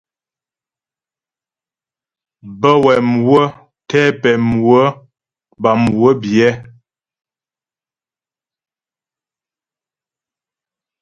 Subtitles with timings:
[2.59, 3.43] Bə́ wɛ mhwə̌
[3.89, 4.83] tɛ pɛ̌ mhwə̀
[5.59, 6.49] puá mhwə biyɛ.